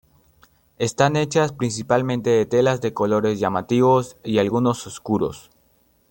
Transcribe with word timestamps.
Están 0.79 1.15
hechas 1.15 1.51
principalmente 1.53 2.31
de 2.31 2.47
telas 2.47 2.81
de 2.81 2.91
colores 2.91 3.39
llamativos 3.39 4.17
y 4.23 4.39
algunos 4.39 4.87
oscuros. 4.87 5.51